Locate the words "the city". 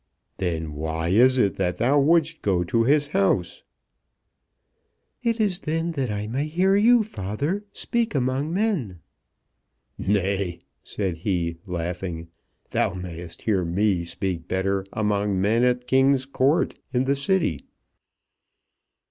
17.03-17.61